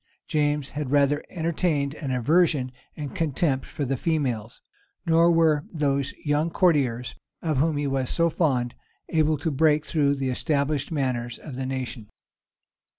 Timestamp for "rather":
0.89-1.23